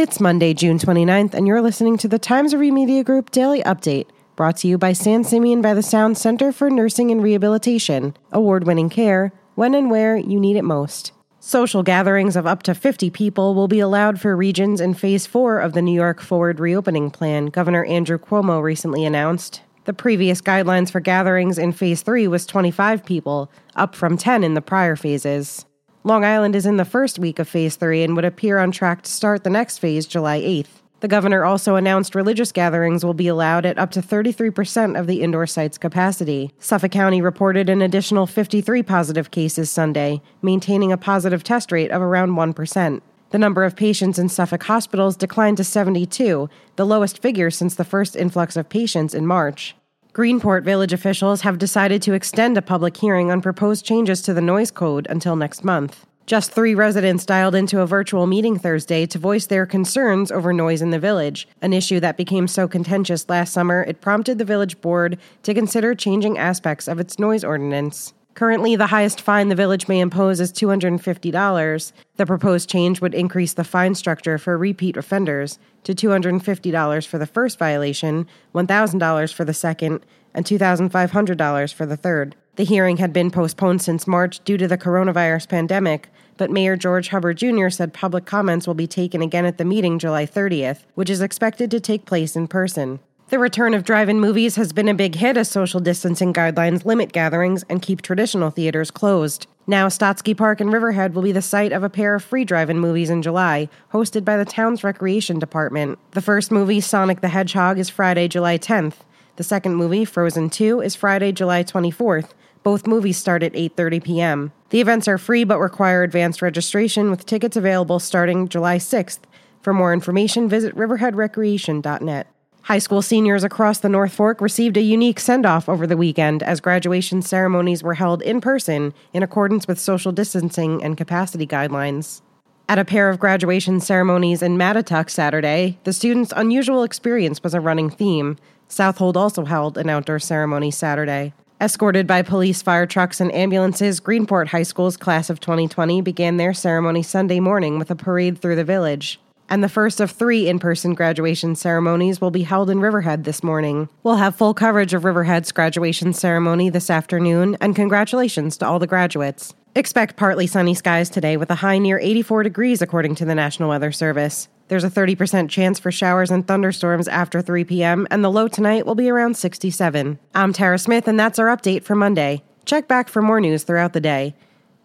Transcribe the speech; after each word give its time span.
It's 0.00 0.18
Monday, 0.18 0.54
June 0.54 0.78
29th, 0.78 1.34
and 1.34 1.46
you're 1.46 1.60
listening 1.60 1.98
to 1.98 2.08
the 2.08 2.18
Times 2.18 2.54
Review 2.54 2.72
Media 2.72 3.04
Group 3.04 3.30
Daily 3.30 3.62
Update, 3.64 4.06
brought 4.34 4.56
to 4.56 4.66
you 4.66 4.78
by 4.78 4.94
San 4.94 5.24
Simeon 5.24 5.60
by 5.60 5.74
the 5.74 5.82
Sound 5.82 6.16
Center 6.16 6.52
for 6.52 6.70
Nursing 6.70 7.10
and 7.10 7.22
Rehabilitation, 7.22 8.16
award 8.32 8.66
winning 8.66 8.88
care 8.88 9.30
when 9.56 9.74
and 9.74 9.90
where 9.90 10.16
you 10.16 10.40
need 10.40 10.56
it 10.56 10.64
most. 10.64 11.12
Social 11.38 11.82
gatherings 11.82 12.34
of 12.34 12.46
up 12.46 12.62
to 12.62 12.74
50 12.74 13.10
people 13.10 13.54
will 13.54 13.68
be 13.68 13.78
allowed 13.78 14.18
for 14.18 14.34
regions 14.34 14.80
in 14.80 14.94
Phase 14.94 15.26
4 15.26 15.58
of 15.58 15.74
the 15.74 15.82
New 15.82 15.92
York 15.92 16.22
Forward 16.22 16.60
Reopening 16.60 17.10
Plan, 17.10 17.48
Governor 17.48 17.84
Andrew 17.84 18.16
Cuomo 18.16 18.62
recently 18.62 19.04
announced. 19.04 19.60
The 19.84 19.92
previous 19.92 20.40
guidelines 20.40 20.90
for 20.90 21.00
gatherings 21.00 21.58
in 21.58 21.72
Phase 21.72 22.00
3 22.00 22.26
was 22.26 22.46
25 22.46 23.04
people, 23.04 23.52
up 23.76 23.94
from 23.94 24.16
10 24.16 24.44
in 24.44 24.54
the 24.54 24.62
prior 24.62 24.96
phases. 24.96 25.66
Long 26.02 26.24
Island 26.24 26.56
is 26.56 26.64
in 26.64 26.78
the 26.78 26.86
first 26.86 27.18
week 27.18 27.38
of 27.38 27.46
Phase 27.46 27.76
3 27.76 28.02
and 28.02 28.16
would 28.16 28.24
appear 28.24 28.56
on 28.56 28.72
track 28.72 29.02
to 29.02 29.10
start 29.10 29.44
the 29.44 29.50
next 29.50 29.78
phase 29.78 30.06
July 30.06 30.40
8th. 30.40 30.80
The 31.00 31.08
governor 31.08 31.44
also 31.44 31.76
announced 31.76 32.14
religious 32.14 32.52
gatherings 32.52 33.04
will 33.04 33.12
be 33.12 33.28
allowed 33.28 33.66
at 33.66 33.78
up 33.78 33.90
to 33.92 34.00
33% 34.00 34.98
of 34.98 35.06
the 35.06 35.20
indoor 35.20 35.46
site's 35.46 35.76
capacity. 35.76 36.52
Suffolk 36.58 36.90
County 36.90 37.20
reported 37.20 37.68
an 37.68 37.82
additional 37.82 38.26
53 38.26 38.82
positive 38.82 39.30
cases 39.30 39.70
Sunday, 39.70 40.22
maintaining 40.40 40.90
a 40.90 40.96
positive 40.96 41.44
test 41.44 41.70
rate 41.70 41.90
of 41.90 42.00
around 42.00 42.30
1%. 42.30 43.02
The 43.28 43.38
number 43.38 43.64
of 43.64 43.76
patients 43.76 44.18
in 44.18 44.30
Suffolk 44.30 44.62
hospitals 44.62 45.16
declined 45.16 45.58
to 45.58 45.64
72, 45.64 46.48
the 46.76 46.86
lowest 46.86 47.20
figure 47.20 47.50
since 47.50 47.74
the 47.74 47.84
first 47.84 48.16
influx 48.16 48.56
of 48.56 48.70
patients 48.70 49.12
in 49.14 49.26
March. 49.26 49.76
Greenport 50.12 50.64
Village 50.64 50.92
officials 50.92 51.42
have 51.42 51.56
decided 51.56 52.02
to 52.02 52.14
extend 52.14 52.58
a 52.58 52.62
public 52.62 52.96
hearing 52.96 53.30
on 53.30 53.40
proposed 53.40 53.84
changes 53.84 54.20
to 54.22 54.34
the 54.34 54.40
noise 54.40 54.72
code 54.72 55.06
until 55.08 55.36
next 55.36 55.62
month. 55.62 56.04
Just 56.26 56.50
three 56.50 56.74
residents 56.74 57.24
dialed 57.24 57.54
into 57.54 57.80
a 57.80 57.86
virtual 57.86 58.26
meeting 58.26 58.58
Thursday 58.58 59.06
to 59.06 59.18
voice 59.18 59.46
their 59.46 59.66
concerns 59.66 60.32
over 60.32 60.52
noise 60.52 60.82
in 60.82 60.90
the 60.90 60.98
village, 60.98 61.46
an 61.62 61.72
issue 61.72 62.00
that 62.00 62.16
became 62.16 62.48
so 62.48 62.66
contentious 62.66 63.28
last 63.28 63.52
summer 63.52 63.84
it 63.84 64.00
prompted 64.00 64.38
the 64.38 64.44
village 64.44 64.80
board 64.80 65.16
to 65.44 65.54
consider 65.54 65.94
changing 65.94 66.36
aspects 66.36 66.88
of 66.88 66.98
its 66.98 67.20
noise 67.20 67.44
ordinance. 67.44 68.12
Currently, 68.34 68.76
the 68.76 68.86
highest 68.86 69.20
fine 69.20 69.48
the 69.48 69.54
village 69.54 69.88
may 69.88 70.00
impose 70.00 70.40
is 70.40 70.52
$250. 70.52 71.92
The 72.16 72.26
proposed 72.26 72.70
change 72.70 73.00
would 73.00 73.14
increase 73.14 73.52
the 73.52 73.64
fine 73.64 73.94
structure 73.94 74.38
for 74.38 74.56
repeat 74.56 74.96
offenders 74.96 75.58
to 75.84 75.94
$250 75.94 77.06
for 77.06 77.18
the 77.18 77.26
first 77.26 77.58
violation, 77.58 78.26
$1,000 78.54 79.34
for 79.34 79.44
the 79.44 79.54
second, 79.54 80.06
and 80.32 80.46
$2,500 80.46 81.74
for 81.74 81.86
the 81.86 81.96
third. 81.96 82.36
The 82.56 82.64
hearing 82.64 82.98
had 82.98 83.12
been 83.12 83.30
postponed 83.30 83.82
since 83.82 84.06
March 84.06 84.42
due 84.44 84.58
to 84.58 84.68
the 84.68 84.78
coronavirus 84.78 85.48
pandemic, 85.48 86.08
but 86.36 86.50
Mayor 86.50 86.76
George 86.76 87.08
Hubbard 87.08 87.38
Jr. 87.38 87.68
said 87.68 87.92
public 87.92 88.26
comments 88.26 88.66
will 88.66 88.74
be 88.74 88.86
taken 88.86 89.22
again 89.22 89.44
at 89.44 89.58
the 89.58 89.64
meeting 89.64 89.98
July 89.98 90.26
30th, 90.26 90.80
which 90.94 91.10
is 91.10 91.20
expected 91.20 91.70
to 91.70 91.80
take 91.80 92.06
place 92.06 92.36
in 92.36 92.48
person. 92.48 93.00
The 93.30 93.38
return 93.38 93.74
of 93.74 93.84
drive 93.84 94.08
in 94.08 94.18
movies 94.18 94.56
has 94.56 94.72
been 94.72 94.88
a 94.88 94.94
big 94.94 95.14
hit 95.14 95.36
as 95.36 95.48
social 95.48 95.78
distancing 95.78 96.32
guidelines 96.32 96.84
limit 96.84 97.12
gatherings 97.12 97.62
and 97.68 97.80
keep 97.80 98.02
traditional 98.02 98.50
theaters 98.50 98.90
closed. 98.90 99.46
Now, 99.68 99.86
Stotzky 99.86 100.36
Park 100.36 100.60
in 100.60 100.70
Riverhead 100.70 101.14
will 101.14 101.22
be 101.22 101.30
the 101.30 101.40
site 101.40 101.70
of 101.70 101.84
a 101.84 101.88
pair 101.88 102.16
of 102.16 102.24
free 102.24 102.44
drive 102.44 102.70
in 102.70 102.80
movies 102.80 103.08
in 103.08 103.22
July, 103.22 103.68
hosted 103.92 104.24
by 104.24 104.36
the 104.36 104.44
town's 104.44 104.82
recreation 104.82 105.38
department. 105.38 106.00
The 106.10 106.20
first 106.20 106.50
movie, 106.50 106.80
Sonic 106.80 107.20
the 107.20 107.28
Hedgehog, 107.28 107.78
is 107.78 107.88
Friday, 107.88 108.26
July 108.26 108.58
10th. 108.58 108.94
The 109.36 109.44
second 109.44 109.76
movie, 109.76 110.04
Frozen 110.04 110.50
2, 110.50 110.80
is 110.80 110.96
Friday, 110.96 111.30
July 111.30 111.62
24th. 111.62 112.30
Both 112.64 112.88
movies 112.88 113.16
start 113.16 113.44
at 113.44 113.52
8:30 113.52 114.02
p.m. 114.02 114.52
The 114.70 114.80
events 114.80 115.06
are 115.06 115.18
free 115.18 115.44
but 115.44 115.60
require 115.60 116.02
advanced 116.02 116.42
registration 116.42 117.12
with 117.12 117.26
tickets 117.26 117.56
available 117.56 118.00
starting 118.00 118.48
July 118.48 118.78
6th. 118.78 119.20
For 119.62 119.72
more 119.72 119.92
information, 119.92 120.48
visit 120.48 120.74
riverheadrecreation.net. 120.74 122.26
High 122.62 122.78
school 122.78 123.02
seniors 123.02 123.42
across 123.42 123.78
the 123.78 123.88
North 123.88 124.12
Fork 124.12 124.40
received 124.40 124.76
a 124.76 124.82
unique 124.82 125.18
send 125.18 125.46
off 125.46 125.68
over 125.68 125.86
the 125.86 125.96
weekend 125.96 126.42
as 126.42 126.60
graduation 126.60 127.22
ceremonies 127.22 127.82
were 127.82 127.94
held 127.94 128.22
in 128.22 128.40
person 128.40 128.92
in 129.12 129.22
accordance 129.22 129.66
with 129.66 129.80
social 129.80 130.12
distancing 130.12 130.82
and 130.82 130.96
capacity 130.96 131.46
guidelines. 131.46 132.20
At 132.68 132.78
a 132.78 132.84
pair 132.84 133.08
of 133.08 133.18
graduation 133.18 133.80
ceremonies 133.80 134.42
in 134.42 134.56
Mattituck 134.56 135.10
Saturday, 135.10 135.78
the 135.82 135.92
students' 135.92 136.32
unusual 136.36 136.84
experience 136.84 137.42
was 137.42 137.54
a 137.54 137.60
running 137.60 137.90
theme. 137.90 138.36
Southold 138.68 139.16
also 139.16 139.46
held 139.46 139.76
an 139.76 139.88
outdoor 139.88 140.20
ceremony 140.20 140.70
Saturday. 140.70 141.32
Escorted 141.60 142.06
by 142.06 142.22
police, 142.22 142.62
fire 142.62 142.86
trucks, 142.86 143.20
and 143.20 143.34
ambulances, 143.34 144.00
Greenport 144.00 144.48
High 144.48 144.62
School's 144.62 144.96
class 144.96 145.28
of 145.28 145.40
2020 145.40 146.00
began 146.02 146.36
their 146.36 146.54
ceremony 146.54 147.02
Sunday 147.02 147.40
morning 147.40 147.78
with 147.78 147.90
a 147.90 147.96
parade 147.96 148.38
through 148.38 148.56
the 148.56 148.64
village 148.64 149.18
and 149.50 149.62
the 149.62 149.68
first 149.68 150.00
of 150.00 150.10
three 150.10 150.48
in 150.48 150.58
person 150.58 150.94
graduation 150.94 151.56
ceremonies 151.56 152.20
will 152.20 152.30
be 152.30 152.44
held 152.44 152.70
in 152.70 152.80
Riverhead 152.80 153.24
this 153.24 153.42
morning. 153.42 153.88
We'll 154.04 154.16
have 154.16 154.36
full 154.36 154.54
coverage 154.54 154.94
of 154.94 155.04
Riverhead's 155.04 155.52
graduation 155.52 156.12
ceremony 156.12 156.70
this 156.70 156.88
afternoon, 156.88 157.58
and 157.60 157.76
congratulations 157.76 158.56
to 158.58 158.66
all 158.66 158.78
the 158.78 158.86
graduates. 158.86 159.52
Expect 159.74 160.16
partly 160.16 160.46
sunny 160.46 160.74
skies 160.74 161.10
today 161.10 161.36
with 161.36 161.50
a 161.50 161.56
high 161.56 161.78
near 161.78 161.98
84 161.98 162.44
degrees, 162.44 162.80
according 162.80 163.16
to 163.16 163.24
the 163.24 163.34
National 163.34 163.68
Weather 163.68 163.92
Service. 163.92 164.48
There's 164.68 164.84
a 164.84 164.90
30% 164.90 165.48
chance 165.48 165.80
for 165.80 165.90
showers 165.90 166.30
and 166.30 166.46
thunderstorms 166.46 167.08
after 167.08 167.42
3 167.42 167.64
p.m., 167.64 168.06
and 168.10 168.24
the 168.24 168.30
low 168.30 168.46
tonight 168.46 168.86
will 168.86 168.94
be 168.94 169.10
around 169.10 169.36
67. 169.36 170.18
I'm 170.34 170.52
Tara 170.52 170.78
Smith, 170.78 171.08
and 171.08 171.18
that's 171.18 171.38
our 171.40 171.54
update 171.54 171.82
for 171.82 171.96
Monday. 171.96 172.42
Check 172.64 172.86
back 172.86 173.08
for 173.08 173.20
more 173.20 173.40
news 173.40 173.64
throughout 173.64 173.94
the 173.94 174.00
day. 174.00 174.34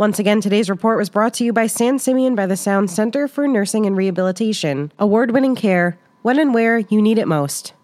Once 0.00 0.18
again, 0.18 0.40
today's 0.40 0.70
report 0.70 0.96
was 0.96 1.10
brought 1.10 1.34
to 1.34 1.44
you 1.44 1.52
by 1.52 1.66
San 1.66 1.98
Simeon 1.98 2.34
by 2.34 2.46
the 2.46 2.56
Sound 2.56 2.90
Center 2.90 3.28
for 3.28 3.46
Nursing 3.46 3.84
and 3.84 3.94
Rehabilitation. 3.94 4.90
Award 4.98 5.30
winning 5.32 5.54
care 5.54 5.98
when 6.22 6.38
and 6.38 6.54
where 6.54 6.78
you 6.78 7.02
need 7.02 7.18
it 7.18 7.28
most. 7.28 7.74